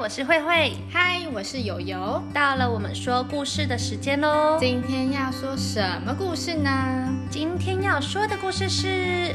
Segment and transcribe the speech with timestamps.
[0.00, 0.76] 我是慧慧。
[0.92, 2.22] 嗨，我是友友。
[2.32, 4.56] 到了我们说故事的时间喽。
[4.60, 7.12] 今天要说什么故事呢？
[7.28, 8.86] 今天要说的故事是《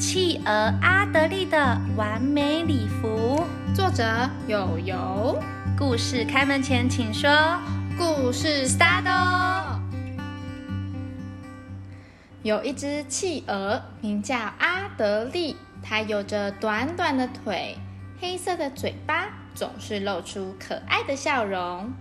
[0.00, 0.50] 企鹅
[0.82, 4.04] 阿德利的完美礼服》，作者
[4.48, 5.40] 友友。
[5.78, 7.30] 故事开门前，请说
[7.96, 9.80] 故事 start 哦。
[12.42, 15.54] 有一只企鹅，名叫阿德利，
[15.84, 17.78] 它有着短短的腿。
[18.20, 21.92] 黑色的嘴巴总是露出可爱的笑容。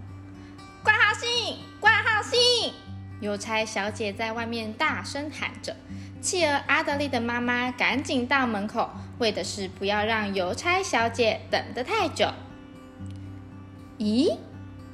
[0.83, 2.73] 挂号信，挂号信！
[3.19, 5.75] 邮差小姐在外面大声喊着。
[6.21, 12.29] 企鹅阿德利的妈妈赶紧到门口，为的是不要让邮差小姐等得太久。
[13.97, 14.37] 咦，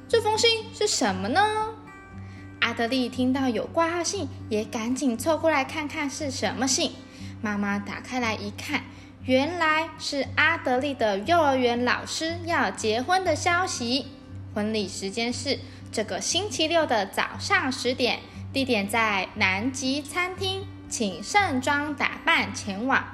[0.08, 1.40] 这封信是什么呢？
[2.60, 6.92] 阿德利听到有挂号信，也赶紧凑过来看看是什么信。
[7.40, 8.82] 妈妈打开来一看。
[9.26, 14.06] 原来是阿德利的幼儿园老师要结婚的消息，
[14.54, 15.58] 婚礼时间是
[15.90, 18.20] 这个星期六的早上十点，
[18.52, 23.04] 地点在南极餐厅，请盛装打扮前往。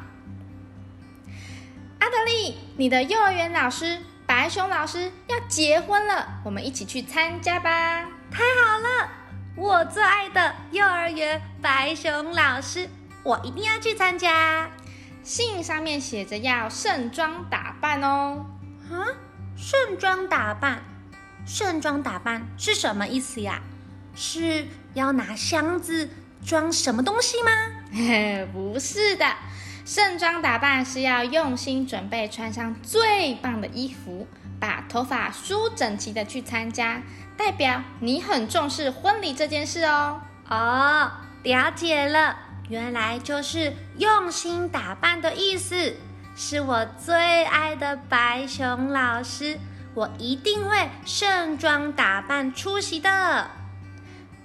[1.98, 8.06] 阿德利，你的幼儿园老师白熊老师要结婚了，我们一起去参加吧！
[8.31, 9.08] 太好了，
[9.56, 12.86] 我最爱的幼儿园白熊老师，
[13.23, 14.70] 我一定要去参加。
[15.33, 18.44] 信上面写着要盛装打扮哦。
[18.91, 19.16] 啊，
[19.56, 20.83] 盛装打扮，
[21.47, 23.62] 盛装打扮是什么意思呀？
[24.14, 26.11] 是要拿箱子
[26.44, 27.50] 装什么东西吗？
[27.94, 29.24] 嘿， 不是的，
[29.86, 34.27] 盛装打扮是要用心准备，穿上最棒的衣服，
[34.61, 37.00] 把头发梳整齐的去参加，
[37.39, 40.20] 代表你很重视婚礼这件事哦。
[40.46, 41.11] 哦，
[41.42, 42.36] 了解了。
[42.68, 45.94] 原来就是用心打扮的意思，
[46.34, 49.58] 是我最爱的白熊老师，
[49.94, 53.50] 我一定会盛装打扮出席的。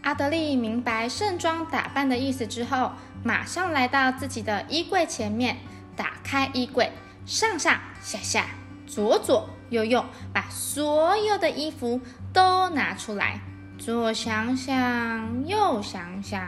[0.01, 2.91] 阿德利明白盛装打扮的意思之后，
[3.23, 5.57] 马上来到自己的衣柜前面，
[5.95, 6.91] 打开衣柜，
[7.25, 8.45] 上上下下，
[8.85, 12.00] 左左右右，把所有的衣服
[12.33, 13.41] 都拿出来，
[13.77, 16.41] 左想想，右想想。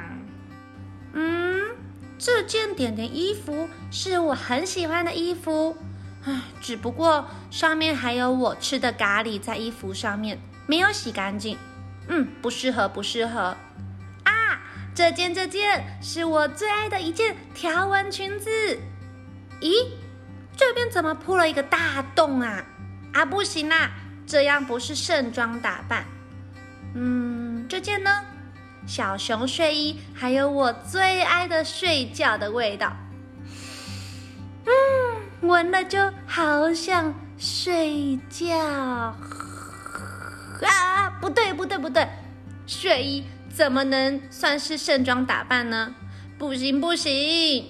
[1.12, 1.59] 嗯，
[2.20, 5.78] 这件点点衣服是我很喜欢的衣服，
[6.26, 10.38] 唉，只不过上面还有我吃的咖喱在衣服上面，
[10.68, 11.58] 没有洗干净。
[12.10, 13.56] 嗯，不适合，不适合。
[14.24, 14.62] 啊，
[14.94, 18.50] 这件这件是我最爱的一件条纹裙子。
[19.62, 19.88] 咦，
[20.58, 22.66] 这边怎么破了一个大洞啊？
[23.14, 23.92] 啊，不行啦，
[24.28, 26.04] 这样不是盛装打扮。
[26.96, 28.12] 嗯，这件呢？
[28.86, 32.92] 小熊睡衣，还有我最爱的睡觉的味道，
[34.66, 38.58] 嗯，闻了就好想睡觉。
[40.62, 42.08] 啊，不对不对不对，
[42.66, 45.94] 睡衣怎么能算是盛装打扮呢？
[46.38, 47.70] 不行不行！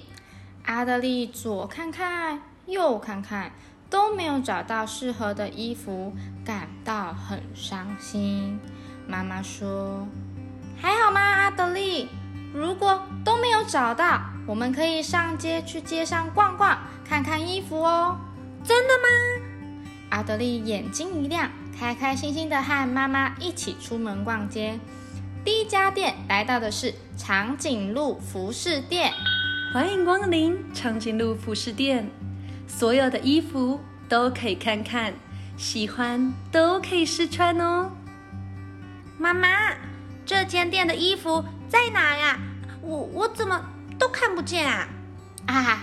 [0.64, 3.52] 阿德利左看看右看看，
[3.88, 8.58] 都没有找到适合的衣服，感到很伤心。
[9.06, 10.08] 妈妈说。
[10.82, 12.08] 还好吗，阿德利？
[12.54, 18.18] 如果都没有找到，我们可以上街去街上逛逛，看看衣服哦。
[18.64, 19.08] 真的吗？
[20.08, 24.80] 阿德利眼睛一亮，开开心心的和妈妈一起出门逛街。
[25.44, 29.12] 第一家店来到的是长颈鹿服饰店，
[29.74, 32.10] 欢迎光临长颈鹿服饰店，
[32.66, 35.12] 所有的衣服都可以看看，
[35.58, 37.90] 喜欢都可以试穿哦。
[39.18, 39.48] 妈妈。
[40.30, 42.38] 这间店的衣服在哪呀？
[42.82, 43.60] 我我怎么
[43.98, 44.86] 都看不见啊！
[45.48, 45.80] 啊，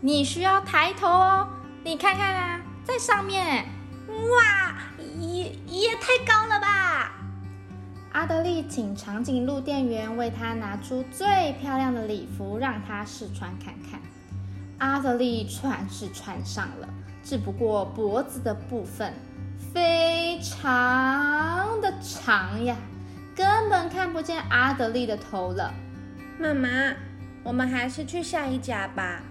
[0.00, 1.48] 你需要抬头哦，
[1.82, 3.66] 你看看啊，在上面。
[4.06, 4.76] 哇，
[5.18, 7.10] 也也太高了吧！
[8.12, 14.00] 阿德利请长颈鹿店员为他拿出最漂亮的礼服，让他试穿看看。
[14.78, 16.88] 阿德利穿是穿上了，
[17.24, 19.12] 只不过脖子的部分
[19.74, 22.76] 非常的长呀。
[23.38, 25.72] 根本看不见阿德利的头了，
[26.40, 26.68] 妈妈，
[27.44, 29.22] 我们还是去下一家吧。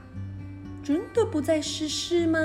[0.82, 2.40] 真的不再试试吗？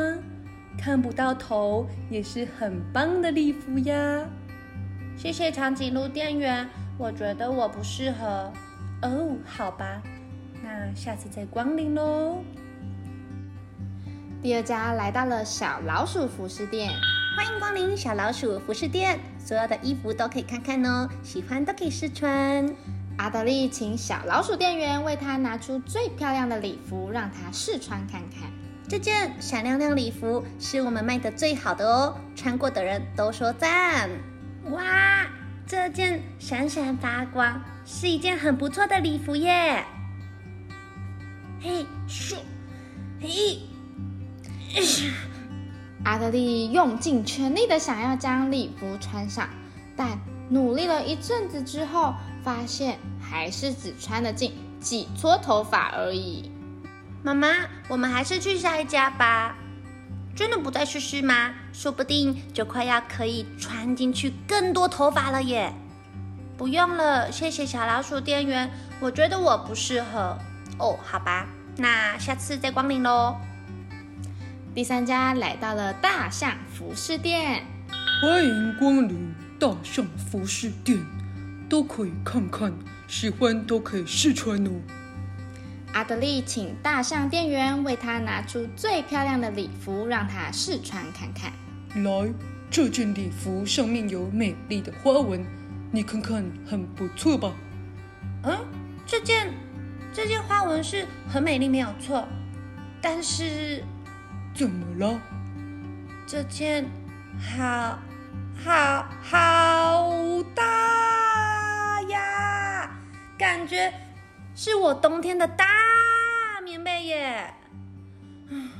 [0.76, 4.26] 看不到头也是很棒的礼服呀。
[5.16, 6.68] 谢谢长颈鹿店员，
[6.98, 8.52] 我觉得我不适合。
[9.02, 10.02] 哦，好吧，
[10.64, 12.42] 那下次再光临喽。
[14.42, 16.90] 第二家来到了小老鼠服饰店。
[17.34, 22.74] 欢迎光临小老鼠服饰店，所有的衣服都可以看看哦，喜欢都可以试穿。
[23.16, 28.50] 阿德利请小老鼠店员为他拿出最漂亮的礼服，让他试穿看看。
[28.88, 34.10] 这件闪亮亮礼服是我们卖的最好的哦，穿过的人都说赞。
[34.70, 35.26] 哇，
[35.66, 39.84] 这件闪闪发光，是一件很不错的礼服耶。
[41.60, 42.36] 嘿，咻，
[43.20, 43.60] 嘿，
[46.04, 49.48] 阿德利用尽全力的想要将礼服穿上，
[49.96, 50.18] 但
[50.48, 56.50] 努力了一阵子之后，发现还是只穿得进几撮头发而已。
[57.22, 57.48] 妈妈，
[57.88, 59.54] 我们还是去下一家吧。
[60.34, 61.52] 真的不再试试吗？
[61.72, 65.72] 说不定就快要可以穿进去更多头发了耶！
[66.56, 68.70] 不用了，谢谢小老鼠店员。
[68.98, 70.36] 我觉得我不适合。
[70.78, 71.46] 哦，好吧，
[71.76, 73.36] 那下次再光临喽。
[74.74, 77.62] 第三家来到了大象服饰店，
[78.22, 80.98] 欢迎光临大象服饰店，
[81.68, 82.72] 都可以看看，
[83.06, 84.70] 喜欢都可以试穿哦。
[85.92, 91.52] 阿德利请大象店员为他拿出最漂亮的礼服，让他试穿看看。
[92.02, 92.32] 来，
[92.70, 95.44] 这件礼服上面有美丽的花纹，
[95.90, 97.52] 你看看，很不错吧？
[98.44, 98.58] 嗯，
[99.04, 99.52] 这件
[100.14, 102.26] 这件花纹是很美丽，没有错。
[103.02, 103.82] 但是，
[104.54, 105.20] 怎么了？
[106.26, 106.84] 这件
[107.38, 107.98] 好
[108.64, 112.90] 好好大呀，
[113.38, 113.92] 感觉。
[114.54, 115.64] 是我冬天的大
[116.62, 117.54] 棉被耶！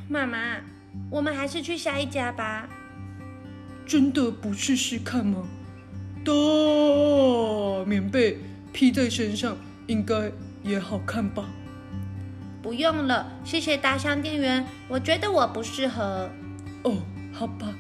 [0.07, 0.59] 妈妈，
[1.11, 2.69] 我们还是去下一家吧。
[3.87, 5.49] 真的不试试看吗？
[6.25, 6.31] 大
[7.87, 8.39] 棉被
[8.73, 10.31] 披在身上应该
[10.63, 11.49] 也好看吧？
[12.63, 14.65] 不用了，谢谢大象店员。
[14.89, 16.31] 我觉得我不适合。
[16.85, 16.97] 哦，
[17.33, 17.75] 好吧，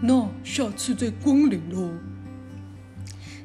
[0.00, 1.90] 那下次再光临喽。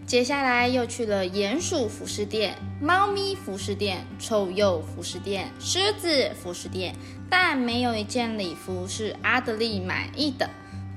[0.06, 6.94] 接下来又去了鼹鼠服饰店、猫咪服饰店、臭鼬服饰店、狮子服饰店，
[7.30, 10.50] 但没有一件礼服是阿德利满意的。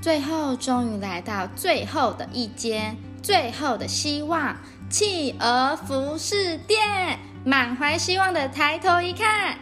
[0.03, 4.57] 最后，终于来到最后的一间，最后的希望——
[4.91, 7.21] 企鹅服饰店。
[7.47, 9.59] 满怀希望的抬头一看，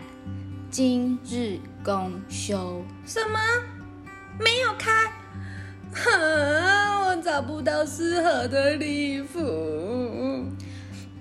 [0.70, 2.84] 今日公休。
[3.05, 3.40] 什么？
[4.38, 5.11] 没有开？
[5.93, 10.46] 哼，我找不到适合的礼服。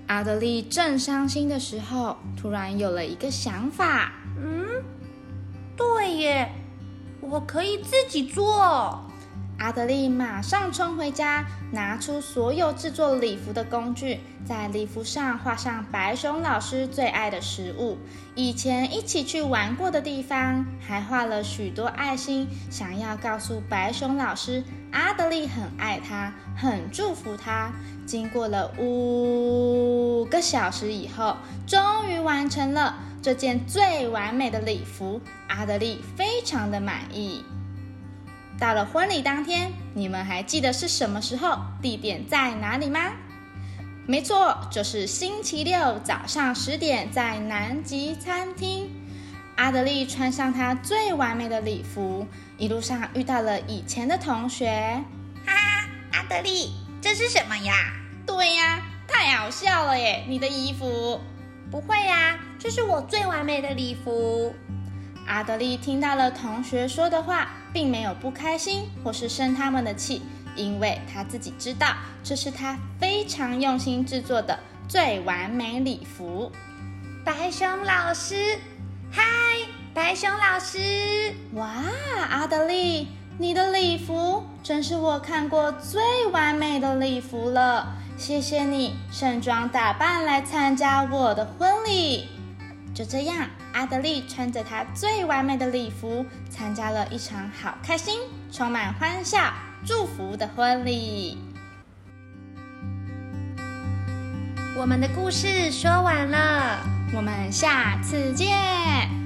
[0.06, 4.12] 阿德利正伤心的时候，突然有了一个想法。
[4.38, 4.84] 嗯，
[5.76, 6.48] 对耶，
[7.20, 9.04] 我可以自己做。
[9.62, 17.96] 阿德利马上冲回家，拿出所有制作礼服的工具，在礼服上画上白熊老师最爱的食物，
[18.34, 27.70] 以前一起去玩过的地方，还画了许多爱心，想要告诉白熊老师，阿德利很爱他，很祝福他。
[28.04, 31.36] 经过了五个小时以后，
[31.68, 31.80] 终
[32.10, 37.44] 于完成了这件最完美的礼服，阿德利非常的满意。
[38.58, 43.12] 到了婚礼当天，你们还记得是什么时候、地点在哪里吗？
[44.06, 48.90] 没错，就是星期六早上十点，在南极餐厅。
[49.56, 52.26] 阿德利穿上他最完美的礼服，
[52.56, 55.04] 一路上遇到了以前的同学。
[55.44, 57.72] 哈哈，阿德利，这是什么呀？
[58.26, 60.24] 对呀，太好笑了耶！
[60.28, 61.20] 你的衣服？
[61.70, 64.54] 不会呀，这是我最完美的礼服。
[65.26, 70.22] 阿德利听到了同学说的话，并没有不开心或是生他们的气，
[70.54, 76.50] 因为他自己知道这是他非常用心制作的最完美礼服。
[77.24, 78.58] 白熊老师，
[79.10, 79.22] 嗨，
[79.94, 81.32] 白熊老师！
[81.54, 81.70] 哇，
[82.28, 83.06] 阿德利，
[83.38, 92.28] 你的礼服真是我看过最完美的礼服了，谢谢你盛装打扮来参加我的婚礼。
[92.94, 98.20] 就这样，阿德利穿着他最完美的礼服，参加了一场好开心、
[98.52, 99.52] 充满欢笑、
[99.86, 101.38] 祝福的婚礼。
[104.76, 106.80] 我们的故事说完了，
[107.14, 109.21] 我们下次见。